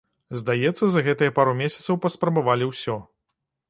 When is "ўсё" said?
2.75-3.03